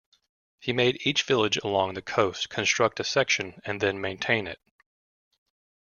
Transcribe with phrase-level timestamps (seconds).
[0.59, 4.57] He made each village along the coast construct a section and then maintain it.